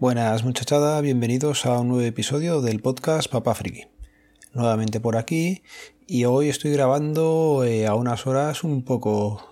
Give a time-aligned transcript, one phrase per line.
[0.00, 3.86] Buenas muchachada, bienvenidos a un nuevo episodio del podcast Papá Friki.
[4.52, 5.64] Nuevamente por aquí
[6.06, 9.42] y hoy estoy grabando eh, a unas horas un poco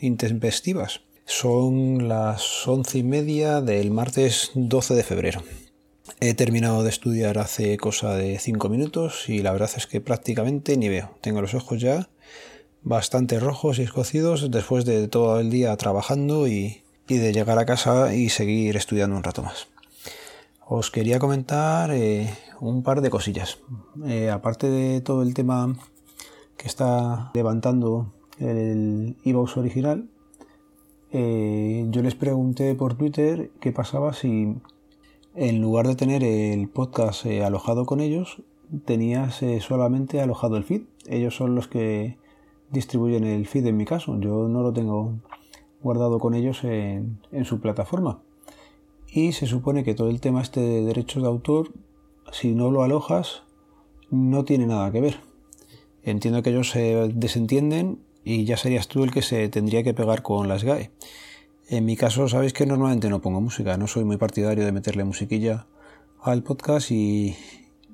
[0.00, 1.02] intempestivas.
[1.26, 5.44] Son las once y media del martes 12 de febrero.
[6.18, 10.76] He terminado de estudiar hace cosa de cinco minutos y la verdad es que prácticamente
[10.76, 11.16] ni veo.
[11.20, 12.08] Tengo los ojos ya
[12.82, 18.12] bastante rojos y escocidos después de todo el día trabajando y, de llegar a casa
[18.12, 19.68] y seguir estudiando un rato más.
[20.66, 23.58] Os quería comentar eh, un par de cosillas.
[24.06, 25.76] Eh, aparte de todo el tema
[26.56, 30.08] que está levantando el iVoox original,
[31.12, 34.56] eh, yo les pregunté por Twitter qué pasaba si
[35.34, 38.42] en lugar de tener el podcast alojado con ellos,
[38.86, 40.82] tenías solamente alojado el feed.
[41.06, 42.16] Ellos son los que
[42.70, 44.18] distribuyen el feed en mi caso.
[44.18, 45.12] Yo no lo tengo
[45.82, 48.22] guardado con ellos en, su plataforma.
[49.16, 51.70] Y se supone que todo el tema este de derechos de autor,
[52.32, 53.44] si no lo alojas,
[54.10, 55.20] no tiene nada que ver.
[56.02, 60.22] Entiendo que ellos se desentienden y ya serías tú el que se tendría que pegar
[60.22, 60.90] con las GAE.
[61.68, 65.04] En mi caso, sabéis que normalmente no pongo música, no soy muy partidario de meterle
[65.04, 65.68] musiquilla
[66.20, 67.36] al podcast y,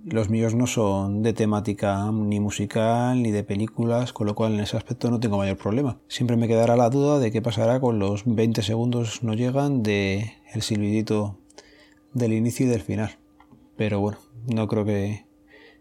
[0.04, 4.60] los míos no son de temática ni musical ni de películas, con lo cual en
[4.60, 5.98] ese aspecto no tengo mayor problema.
[6.08, 10.39] Siempre me quedará la duda de qué pasará con los 20 segundos no llegan de
[10.52, 11.38] el silbidito
[12.12, 13.18] del inicio y del final.
[13.76, 15.24] Pero bueno, no creo que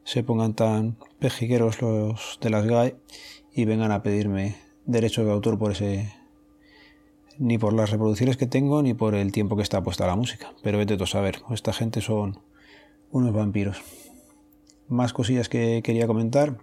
[0.04, 2.96] se pongan tan pejigueros los de las GAE
[3.54, 6.14] y vengan a pedirme derechos de autor por ese
[7.38, 10.54] ni por las reproducciones que tengo ni por el tiempo que está puesta la música.
[10.62, 12.40] Pero vete tú a saber, esta gente son
[13.12, 13.82] unos vampiros.
[14.88, 16.58] Más cosillas que quería comentar.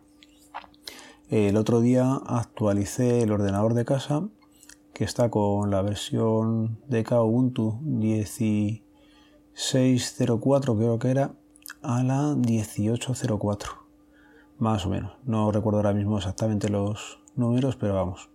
[1.30, 4.28] El otro día actualicé el ordenador de casa
[4.96, 11.34] que está con la versión de Ubuntu 16.04 creo que era
[11.82, 13.66] a la 18.04
[14.58, 15.12] más o menos.
[15.26, 18.30] No recuerdo ahora mismo exactamente los números pero vamos.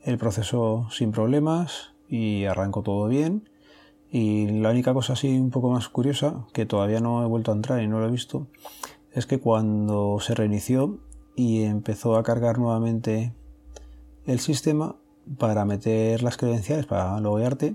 [0.00, 3.50] El proceso sin problemas y arrancó todo bien.
[4.08, 7.56] Y la única cosa así un poco más curiosa que todavía no he vuelto a
[7.56, 8.46] entrar y no lo he visto
[9.10, 11.00] es que cuando se reinició
[11.34, 13.34] y empezó a cargar nuevamente
[14.24, 14.94] el sistema
[15.38, 17.74] para meter las credenciales para loguearte,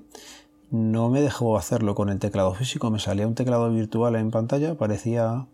[0.70, 4.76] no me dejó hacerlo con el teclado físico, me salía un teclado virtual en pantalla,
[4.76, 5.48] parecía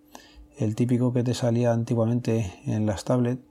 [0.57, 3.41] el típico que te salía antiguamente en las tablets,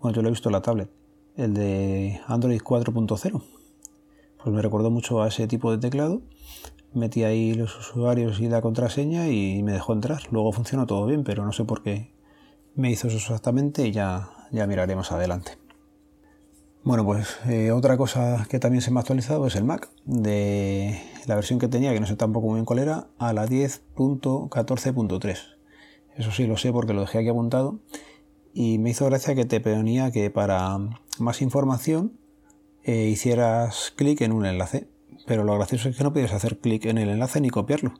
[0.00, 0.90] bueno, yo lo he visto en la tablet,
[1.36, 3.42] el de Android 4.0.
[4.42, 6.20] Pues me recordó mucho a ese tipo de teclado
[6.94, 10.22] metí ahí los usuarios y la contraseña y me dejó entrar.
[10.30, 12.12] Luego funcionó todo bien, pero no sé por qué
[12.74, 15.63] me hizo eso exactamente y ya, ya miraremos adelante.
[16.84, 19.88] Bueno, pues eh, otra cosa que también se me ha actualizado es el Mac.
[20.04, 23.46] De la versión que tenía, que no sé tampoco muy bien cuál era, a la
[23.46, 25.38] 10.14.3.
[26.16, 27.80] Eso sí lo sé porque lo dejé aquí apuntado.
[28.52, 30.78] Y me hizo gracia que te ponía que para
[31.18, 32.12] más información
[32.82, 34.88] eh, hicieras clic en un enlace
[35.26, 37.94] pero lo gracioso es que no podías hacer clic en el enlace ni copiarlo.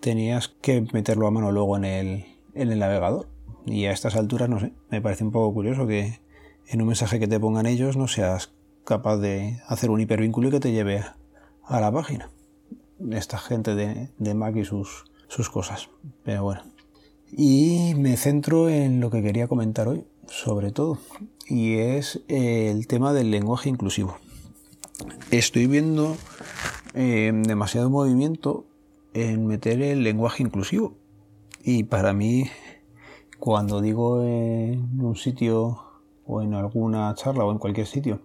[0.00, 3.28] Tenías que meterlo a mano luego en el, en el navegador.
[3.66, 6.20] Y a estas alturas, no sé, me parece un poco curioso que
[6.66, 8.52] en un mensaje que te pongan ellos no seas
[8.84, 11.04] capaz de hacer un hipervínculo y que te lleve
[11.64, 12.30] a la página.
[13.10, 15.04] Esta gente de, de Mac y sus,
[15.52, 15.88] cosas.
[16.24, 16.62] Pero bueno.
[17.32, 20.98] Y me centro en lo que quería comentar hoy, sobre todo,
[21.46, 24.16] y es el tema del lenguaje inclusivo
[25.30, 26.16] estoy viendo
[26.94, 28.66] eh, demasiado movimiento
[29.14, 30.94] en meter el lenguaje inclusivo.
[31.62, 32.46] Y para mí,
[33.38, 35.78] cuando digo en un sitio
[36.30, 38.20] o en alguna charla o en cualquier sitio,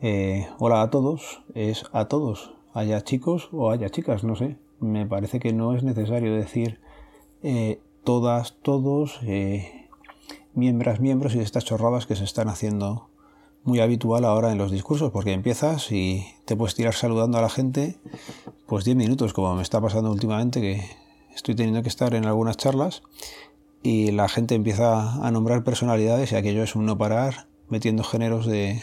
[0.00, 4.56] eh, hola a todos, es a todos, haya chicos o haya chicas, no sé.
[4.80, 6.80] Me parece que no es necesario decir
[7.42, 9.20] eh, todas, todos,
[10.52, 13.08] miembros, miembros y estas chorradas que se están haciendo
[13.62, 17.48] muy habitual ahora en los discursos, porque empiezas y te puedes tirar saludando a la
[17.48, 17.96] gente,
[18.66, 20.82] pues 10 minutos, como me está pasando últimamente, que
[21.34, 23.02] estoy teniendo que estar en algunas charlas
[23.86, 28.44] y la gente empieza a nombrar personalidades y aquello es un no parar, metiendo géneros
[28.44, 28.82] de,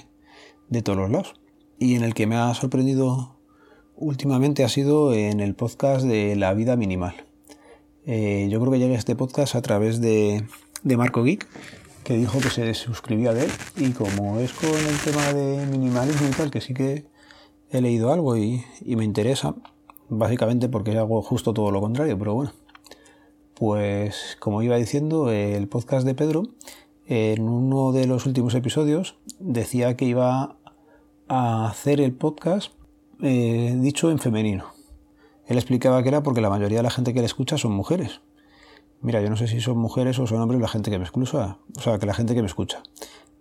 [0.69, 1.33] de todos los lados.
[1.77, 3.38] Y en el que me ha sorprendido
[3.97, 7.25] últimamente ha sido en el podcast de La Vida Minimal.
[8.05, 10.45] Eh, yo creo que llegué a este podcast a través de,
[10.83, 11.50] de Marco Geek,
[12.05, 16.29] que dijo que se suscribía de él y como es con el tema de minimalismo
[16.29, 17.03] y tal, que sí que
[17.71, 19.53] he leído algo y, me interesa,
[20.07, 22.53] básicamente porque hago justo todo lo contrario, pero bueno,
[23.55, 26.44] pues como iba diciendo, el podcast de Pedro,
[27.07, 30.57] en uno de los últimos episodios, decía que iba
[31.27, 32.73] a hacer el podcast
[33.21, 34.65] eh, dicho en femenino.
[35.45, 38.21] Él explicaba que era porque la mayoría de la gente que le escucha son mujeres.
[39.01, 41.57] Mira, yo no sé si son mujeres o son hombres la gente que me escucha,
[41.77, 42.81] o sea, que la gente que me escucha.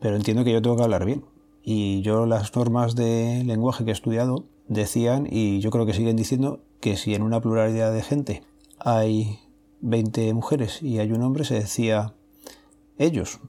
[0.00, 1.24] Pero entiendo que yo tengo que hablar bien.
[1.62, 6.16] Y yo las normas de lenguaje que he estudiado decían, y yo creo que siguen
[6.16, 8.42] diciendo, que si en una pluralidad de gente
[8.80, 9.38] hay
[9.82, 12.14] 20 mujeres y hay un hombre, se decía
[12.98, 13.40] ellos.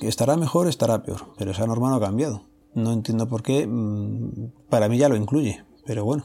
[0.00, 2.44] Estará mejor, estará peor, pero esa norma no ha cambiado.
[2.74, 6.24] No entiendo por qué, mm, para mí ya lo incluye, pero bueno.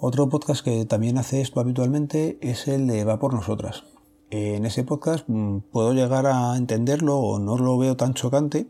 [0.00, 3.84] Otro podcast que también hace esto habitualmente es el de Va por nosotras.
[4.30, 8.68] En ese podcast mm, puedo llegar a entenderlo o no lo veo tan chocante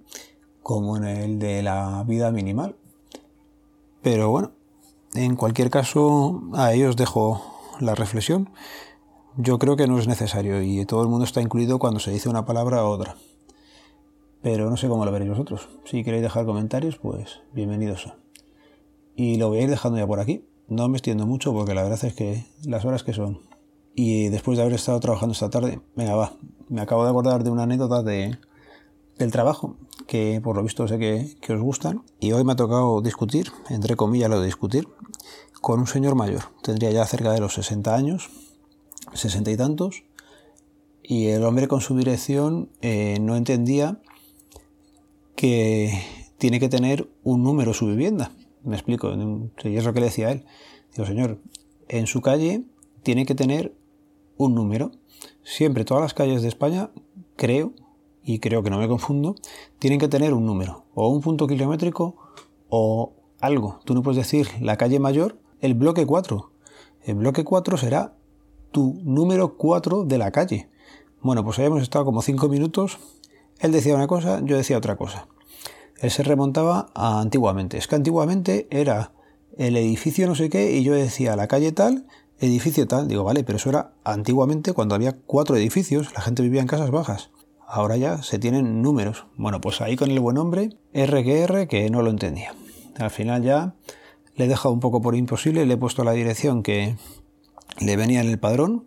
[0.63, 2.77] como en el de la vida minimal.
[4.03, 4.53] Pero bueno,
[5.15, 7.43] en cualquier caso, a ellos dejo
[7.81, 8.51] la reflexión.
[9.37, 12.29] Yo creo que no es necesario y todo el mundo está incluido cuando se dice
[12.29, 13.17] una palabra u otra.
[14.43, 15.69] Pero no sé cómo lo veréis vosotros.
[15.85, 18.13] Si queréis dejar comentarios, pues bienvenidos.
[19.15, 20.45] Y lo voy a ir dejando ya por aquí.
[20.69, 23.41] No me extiendo mucho porque la verdad es que las horas que son.
[23.95, 26.33] Y después de haber estado trabajando esta tarde, venga, va.
[26.69, 28.39] Me acabo de acordar de una anécdota de,
[29.19, 29.77] del trabajo,
[30.07, 32.05] que por lo visto sé que, que os gustan.
[32.21, 34.89] Y hoy me ha tocado discutir, entre comillas lo de discutir,
[35.61, 36.43] con un señor mayor.
[36.63, 38.31] Tendría ya cerca de los 60 años,
[39.15, 40.05] 60 y tantos.
[41.03, 44.01] Y el hombre con su dirección eh, no entendía
[45.37, 46.03] que
[46.39, 48.33] tiene que tener un número su vivienda.
[48.65, 49.13] Me explico,
[49.65, 50.45] y es lo que le decía a él.
[50.95, 51.39] Digo, señor,
[51.89, 52.65] en su calle
[53.03, 53.75] tiene que tener
[54.37, 54.93] un número.
[55.43, 56.91] Siempre, todas las calles de España,
[57.37, 57.73] creo,
[58.23, 59.37] y creo que no me confundo,
[59.79, 62.17] tienen que tener un número, o un punto kilométrico,
[62.69, 63.81] o algo.
[63.85, 66.51] Tú no puedes decir la calle mayor, el bloque 4.
[67.05, 68.15] El bloque 4 será
[68.71, 70.69] tu número 4 de la calle.
[71.21, 72.99] Bueno, pues habíamos estado como 5 minutos.
[73.61, 75.27] Él decía una cosa, yo decía otra cosa
[76.01, 77.77] él se remontaba a antiguamente.
[77.77, 79.13] Es que antiguamente era
[79.57, 82.07] el edificio no sé qué y yo decía la calle tal,
[82.39, 83.09] edificio tal.
[83.09, 86.91] Digo, vale, pero eso era antiguamente cuando había cuatro edificios, la gente vivía en casas
[86.91, 87.31] bajas.
[87.67, 89.27] Ahora ya se tienen números.
[89.37, 92.55] Bueno, pues ahí con el buen hombre, RQR, que no lo entendía.
[92.99, 93.75] Al final ya
[94.37, 96.97] le he dejado un poco por imposible, le he puesto la dirección que
[97.81, 98.87] le venía en el padrón,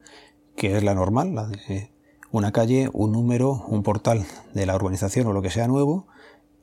[0.56, 1.92] que es la normal, la de
[2.32, 6.08] una calle, un número, un portal de la urbanización o lo que sea nuevo,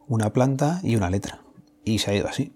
[0.07, 1.43] una planta y una letra.
[1.85, 2.55] Y se ha ido así.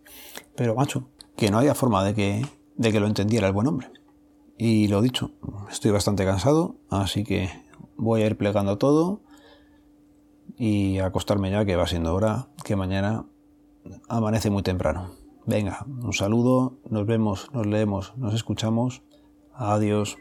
[0.56, 2.46] Pero, macho, que no había forma de que,
[2.76, 3.90] de que lo entendiera el buen hombre.
[4.58, 5.32] Y lo dicho,
[5.70, 7.50] estoy bastante cansado, así que
[7.96, 9.20] voy a ir plegando todo
[10.56, 13.26] y acostarme ya, que va siendo hora, que mañana
[14.08, 15.10] amanece muy temprano.
[15.46, 19.02] Venga, un saludo, nos vemos, nos leemos, nos escuchamos.
[19.54, 20.16] Adiós.